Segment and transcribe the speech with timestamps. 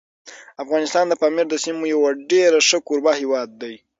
[0.63, 2.01] افغانستان د پامیر د سیمو یو
[2.31, 3.75] ډېر ښه کوربه هیواد دی.